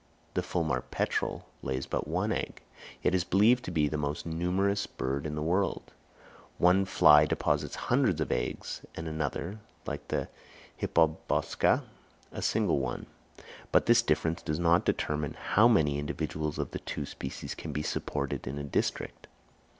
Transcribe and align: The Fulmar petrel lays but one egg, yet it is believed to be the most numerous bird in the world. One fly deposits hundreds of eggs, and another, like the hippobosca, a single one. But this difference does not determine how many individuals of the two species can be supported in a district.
The 0.33 0.41
Fulmar 0.41 0.81
petrel 0.89 1.45
lays 1.61 1.85
but 1.85 2.07
one 2.07 2.31
egg, 2.31 2.63
yet 3.03 3.13
it 3.13 3.15
is 3.15 3.23
believed 3.23 3.63
to 3.65 3.69
be 3.71 3.87
the 3.87 3.99
most 3.99 4.25
numerous 4.25 4.87
bird 4.87 5.27
in 5.27 5.35
the 5.35 5.43
world. 5.43 5.93
One 6.57 6.85
fly 6.85 7.27
deposits 7.27 7.75
hundreds 7.75 8.19
of 8.19 8.31
eggs, 8.31 8.81
and 8.95 9.07
another, 9.07 9.59
like 9.85 10.07
the 10.07 10.27
hippobosca, 10.75 11.83
a 12.31 12.41
single 12.41 12.79
one. 12.79 13.05
But 13.71 13.85
this 13.85 14.01
difference 14.01 14.41
does 14.41 14.57
not 14.57 14.85
determine 14.85 15.35
how 15.35 15.67
many 15.67 15.99
individuals 15.99 16.57
of 16.57 16.71
the 16.71 16.79
two 16.79 17.05
species 17.05 17.53
can 17.53 17.71
be 17.71 17.83
supported 17.83 18.47
in 18.47 18.57
a 18.57 18.63
district. 18.63 19.27